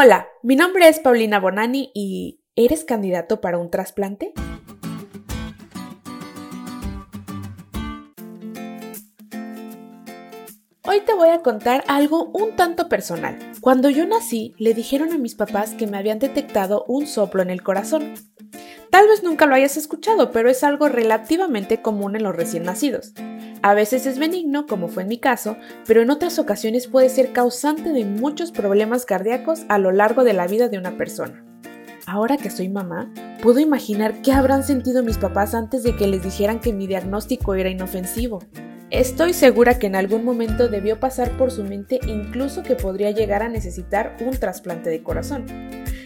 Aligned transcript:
Hola, 0.00 0.28
mi 0.44 0.54
nombre 0.54 0.86
es 0.86 1.00
Paulina 1.00 1.40
Bonani 1.40 1.90
y 1.92 2.40
¿eres 2.54 2.84
candidato 2.84 3.40
para 3.40 3.58
un 3.58 3.68
trasplante? 3.68 4.32
Hoy 10.84 11.00
te 11.04 11.14
voy 11.14 11.30
a 11.30 11.42
contar 11.42 11.82
algo 11.88 12.26
un 12.26 12.54
tanto 12.54 12.88
personal. 12.88 13.40
Cuando 13.60 13.90
yo 13.90 14.06
nací, 14.06 14.54
le 14.58 14.72
dijeron 14.72 15.12
a 15.12 15.18
mis 15.18 15.34
papás 15.34 15.74
que 15.74 15.88
me 15.88 15.98
habían 15.98 16.20
detectado 16.20 16.84
un 16.86 17.08
soplo 17.08 17.42
en 17.42 17.50
el 17.50 17.64
corazón. 17.64 18.14
Tal 18.90 19.08
vez 19.08 19.24
nunca 19.24 19.46
lo 19.46 19.56
hayas 19.56 19.76
escuchado, 19.76 20.30
pero 20.30 20.48
es 20.48 20.62
algo 20.62 20.88
relativamente 20.88 21.82
común 21.82 22.14
en 22.14 22.22
los 22.22 22.36
recién 22.36 22.62
nacidos. 22.62 23.14
A 23.62 23.74
veces 23.74 24.06
es 24.06 24.18
benigno, 24.18 24.66
como 24.66 24.88
fue 24.88 25.02
en 25.02 25.08
mi 25.08 25.18
caso, 25.18 25.56
pero 25.86 26.02
en 26.02 26.10
otras 26.10 26.38
ocasiones 26.38 26.86
puede 26.86 27.08
ser 27.08 27.32
causante 27.32 27.92
de 27.92 28.04
muchos 28.04 28.52
problemas 28.52 29.04
cardíacos 29.04 29.62
a 29.68 29.78
lo 29.78 29.90
largo 29.90 30.22
de 30.22 30.32
la 30.32 30.46
vida 30.46 30.68
de 30.68 30.78
una 30.78 30.96
persona. 30.96 31.44
Ahora 32.06 32.36
que 32.36 32.50
soy 32.50 32.68
mamá, 32.68 33.12
puedo 33.42 33.58
imaginar 33.58 34.22
qué 34.22 34.32
habrán 34.32 34.62
sentido 34.62 35.02
mis 35.02 35.18
papás 35.18 35.54
antes 35.54 35.82
de 35.82 35.96
que 35.96 36.06
les 36.06 36.22
dijeran 36.22 36.60
que 36.60 36.72
mi 36.72 36.86
diagnóstico 36.86 37.54
era 37.54 37.68
inofensivo. 37.68 38.38
Estoy 38.90 39.34
segura 39.34 39.78
que 39.78 39.88
en 39.88 39.96
algún 39.96 40.24
momento 40.24 40.68
debió 40.68 40.98
pasar 40.98 41.36
por 41.36 41.50
su 41.50 41.64
mente 41.64 42.00
incluso 42.06 42.62
que 42.62 42.76
podría 42.76 43.10
llegar 43.10 43.42
a 43.42 43.48
necesitar 43.48 44.16
un 44.24 44.30
trasplante 44.30 44.88
de 44.88 45.02
corazón. 45.02 45.44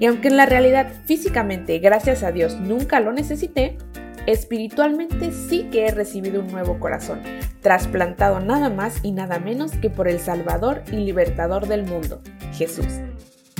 Y 0.00 0.06
aunque 0.06 0.28
en 0.28 0.36
la 0.36 0.46
realidad 0.46 0.90
físicamente, 1.04 1.78
gracias 1.78 2.24
a 2.24 2.32
Dios, 2.32 2.58
nunca 2.58 2.98
lo 2.98 3.12
necesité, 3.12 3.78
espiritualmente 4.26 5.32
sí 5.32 5.68
que 5.70 5.86
he 5.86 5.90
recibido 5.90 6.40
un 6.40 6.50
nuevo 6.50 6.78
corazón, 6.78 7.20
trasplantado 7.60 8.40
nada 8.40 8.70
más 8.70 9.00
y 9.02 9.12
nada 9.12 9.38
menos 9.38 9.72
que 9.72 9.90
por 9.90 10.08
el 10.08 10.20
Salvador 10.20 10.82
y 10.90 10.96
Libertador 10.96 11.66
del 11.66 11.84
mundo, 11.84 12.20
Jesús. 12.52 12.86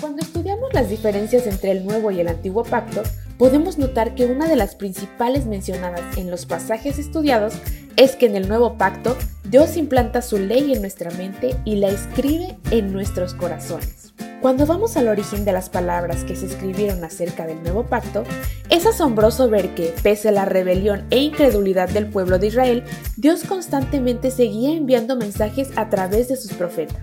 Cuando 0.01 0.23
estudiamos 0.23 0.73
las 0.75 0.91
diferencias 0.91 1.47
entre 1.47 1.71
el 1.71 1.87
nuevo 1.87 2.11
y 2.11 2.21
el 2.21 2.29
antiguo 2.29 2.63
pacto, 2.63 3.03
podemos 3.39 3.79
notar 3.79 4.15
que 4.15 4.27
una 4.27 4.49
de 4.49 4.57
las 4.57 4.75
principales 4.75 5.47
mencionadas 5.47 6.19
en 6.19 6.31
los 6.31 6.47
pasajes 6.47 6.99
estudiados 6.99 7.55
es 7.97 8.17
que 8.17 8.27
en 8.27 8.37
el 8.37 8.49
nuevo 8.49 8.77
pacto 8.77 9.17
Dios 9.45 9.77
implanta 9.77 10.23
su 10.23 10.39
ley 10.39 10.73
en 10.73 10.81
nuestra 10.81 11.11
mente 11.13 11.57
y 11.65 11.77
la 11.77 11.89
escribe 11.89 12.57
en 12.71 12.93
nuestros 12.93 13.35
corazones. 13.35 14.14
Cuando 14.45 14.67
vamos 14.67 14.99
al 14.99 15.09
origen 15.09 15.47
de 15.47 15.53
las 15.53 15.71
palabras 15.71 16.23
que 16.25 16.37
se 16.37 16.45
escribieron 16.45 17.03
acerca 17.03 17.47
del 17.47 17.63
nuevo 17.63 17.85
pacto, 17.85 18.25
es 18.69 18.85
asombroso 18.85 19.49
ver 19.49 19.75
que, 19.75 19.95
pese 20.03 20.29
a 20.29 20.33
la 20.33 20.45
rebelión 20.45 21.07
e 21.09 21.17
incredulidad 21.21 21.89
del 21.89 22.11
pueblo 22.11 22.39
de 22.39 22.49
Israel, 22.49 22.85
Dios 23.17 23.45
constantemente 23.45 24.31
seguía 24.31 24.77
enviando 24.77 25.17
mensajes 25.17 25.71
a 25.77 25.89
través 25.89 26.29
de 26.29 26.37
sus 26.37 26.53
profetas. 26.53 26.99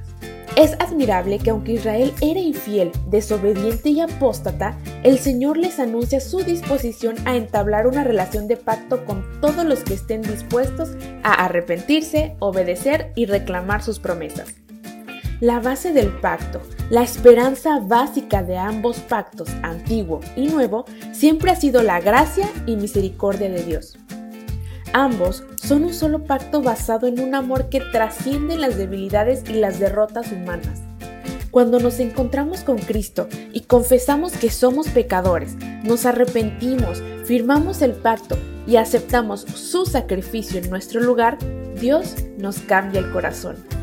Es 0.56 0.74
admirable 0.74 1.40
que 1.40 1.50
aunque 1.50 1.72
Israel 1.72 2.14
era 2.22 2.40
infiel, 2.40 2.92
desobediente 3.08 3.90
y 3.90 4.02
apóstata, 4.02 4.78
el 5.02 5.18
Señor 5.18 5.58
les 5.58 5.80
anuncia 5.80 6.20
su 6.20 6.44
disposición 6.44 7.16
a 7.26 7.36
entablar 7.36 7.88
una 7.88 8.04
relación 8.04 8.48
de 8.48 8.58
pacto 8.58 9.04
con 9.04 9.26
todos 9.42 9.66
los 9.66 9.80
que 9.80 9.96
estén 9.96 10.22
dispuestos 10.22 10.92
a 11.24 11.44
arrepentirse, 11.44 12.36
obedecer 12.38 13.12
y 13.16 13.26
reclamar 13.26 13.82
sus 13.82 13.98
promesas. 13.98 14.61
La 15.42 15.60
base 15.60 15.92
del 15.92 16.10
pacto, 16.20 16.62
la 16.92 17.02
esperanza 17.02 17.80
básica 17.80 18.44
de 18.44 18.60
ambos 18.60 19.00
pactos, 19.00 19.50
antiguo 19.64 20.20
y 20.36 20.46
nuevo, 20.46 20.86
siempre 21.14 21.50
ha 21.50 21.56
sido 21.56 21.82
la 21.82 22.00
gracia 22.00 22.48
y 22.68 22.76
misericordia 22.76 23.50
de 23.50 23.64
Dios. 23.64 23.98
Ambos 24.94 25.44
son 25.56 25.86
un 25.86 25.96
solo 25.96 26.26
pacto 26.26 26.62
basado 26.62 27.08
en 27.08 27.20
un 27.20 27.34
amor 27.34 27.70
que 27.70 27.80
trasciende 27.80 28.56
las 28.56 28.78
debilidades 28.78 29.44
y 29.50 29.54
las 29.54 29.80
derrotas 29.80 30.32
humanas. 30.32 30.84
Cuando 31.50 31.80
nos 31.80 32.00
encontramos 32.00 32.62
con 32.62 32.78
Cristo 32.78 33.28
y 33.52 33.62
confesamos 33.62 34.34
que 34.34 34.52
somos 34.52 34.90
pecadores, 34.90 35.56
nos 35.84 36.06
arrepentimos, 36.06 37.02
firmamos 37.26 37.82
el 37.82 37.94
pacto 37.94 38.38
y 38.68 38.76
aceptamos 38.76 39.42
su 39.42 39.88
sacrificio 39.88 40.60
en 40.60 40.70
nuestro 40.70 41.02
lugar, 41.02 41.40
Dios 41.80 42.14
nos 42.38 42.60
cambia 42.60 43.00
el 43.00 43.12
corazón. 43.12 43.81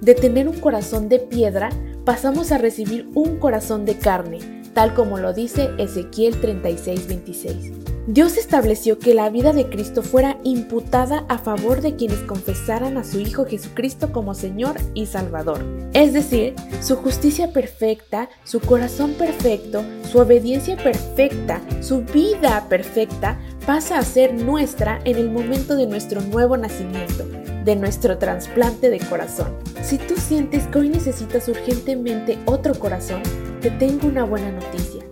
De 0.00 0.14
tener 0.14 0.48
un 0.48 0.58
corazón 0.58 1.08
de 1.10 1.18
piedra, 1.18 1.68
pasamos 2.04 2.52
a 2.52 2.58
recibir 2.58 3.08
un 3.14 3.36
corazón 3.36 3.84
de 3.84 3.98
carne, 3.98 4.38
tal 4.72 4.94
como 4.94 5.18
lo 5.18 5.34
dice 5.34 5.70
Ezequiel 5.76 6.40
36:26. 6.40 7.72
Dios 8.06 8.38
estableció 8.38 8.98
que 8.98 9.12
la 9.12 9.28
vida 9.28 9.52
de 9.52 9.68
Cristo 9.68 10.02
fuera 10.02 10.38
imputada 10.42 11.26
a 11.28 11.36
favor 11.36 11.82
de 11.82 11.96
quienes 11.96 12.18
confesaran 12.20 12.96
a 12.96 13.04
su 13.04 13.20
Hijo 13.20 13.44
Jesucristo 13.44 14.10
como 14.10 14.34
Señor 14.34 14.76
y 14.94 15.04
Salvador. 15.04 15.62
Es 15.92 16.14
decir, 16.14 16.54
su 16.80 16.96
justicia 16.96 17.52
perfecta, 17.52 18.30
su 18.42 18.60
corazón 18.60 19.12
perfecto, 19.12 19.84
su 20.10 20.18
obediencia 20.18 20.76
perfecta, 20.78 21.60
su 21.82 22.00
vida 22.00 22.66
perfecta 22.70 23.38
pasa 23.66 23.98
a 23.98 24.02
ser 24.02 24.32
nuestra 24.32 24.98
en 25.04 25.16
el 25.18 25.30
momento 25.30 25.76
de 25.76 25.86
nuestro 25.86 26.22
nuevo 26.22 26.56
nacimiento 26.56 27.26
de 27.64 27.76
nuestro 27.76 28.18
trasplante 28.18 28.90
de 28.90 28.98
corazón. 28.98 29.54
Si 29.82 29.98
tú 29.98 30.14
sientes 30.16 30.66
que 30.66 30.78
hoy 30.78 30.88
necesitas 30.88 31.48
urgentemente 31.48 32.38
otro 32.46 32.74
corazón, 32.74 33.22
te 33.60 33.70
tengo 33.70 34.08
una 34.08 34.24
buena 34.24 34.50
noticia. 34.52 35.04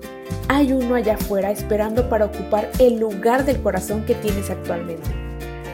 Hay 0.49 0.73
uno 0.73 0.95
allá 0.95 1.15
afuera 1.15 1.51
esperando 1.51 2.09
para 2.09 2.25
ocupar 2.25 2.71
el 2.79 2.99
lugar 2.99 3.45
del 3.45 3.61
corazón 3.61 4.05
que 4.07 4.15
tienes 4.15 4.51
actualmente. 4.51 5.11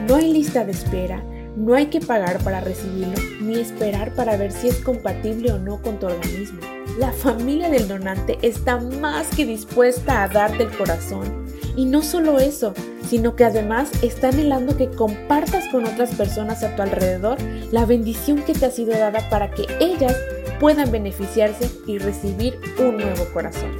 No 0.07 0.15
hay 0.15 0.33
lista 0.33 0.65
de 0.65 0.71
espera, 0.71 1.23
no 1.55 1.73
hay 1.73 1.85
que 1.85 2.01
pagar 2.01 2.39
para 2.39 2.59
recibirlo, 2.59 3.17
ni 3.39 3.59
esperar 3.59 4.13
para 4.13 4.35
ver 4.35 4.51
si 4.51 4.67
es 4.67 4.77
compatible 4.77 5.53
o 5.53 5.59
no 5.59 5.81
con 5.81 5.97
tu 5.99 6.07
organismo. 6.07 6.59
La 6.99 7.11
familia 7.13 7.69
del 7.69 7.87
donante 7.87 8.37
está 8.41 8.77
más 8.77 9.27
que 9.35 9.45
dispuesta 9.45 10.23
a 10.23 10.27
darte 10.27 10.63
el 10.63 10.77
corazón. 10.77 11.45
Y 11.77 11.85
no 11.85 12.01
solo 12.01 12.39
eso, 12.39 12.73
sino 13.07 13.35
que 13.35 13.45
además 13.45 13.89
está 14.01 14.29
anhelando 14.29 14.77
que 14.77 14.89
compartas 14.89 15.67
con 15.69 15.85
otras 15.85 16.13
personas 16.15 16.63
a 16.63 16.75
tu 16.75 16.81
alrededor 16.81 17.37
la 17.71 17.85
bendición 17.85 18.43
que 18.43 18.53
te 18.53 18.65
ha 18.65 18.71
sido 18.71 18.91
dada 18.91 19.29
para 19.29 19.51
que 19.51 19.65
ellas 19.79 20.15
puedan 20.59 20.91
beneficiarse 20.91 21.69
y 21.85 21.97
recibir 21.97 22.59
un 22.79 22.97
nuevo 22.97 23.25
corazón. 23.33 23.71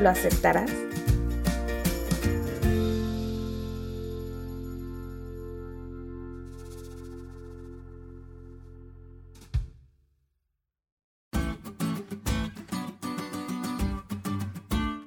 ¿Lo 0.00 0.10
aceptarás? 0.10 0.85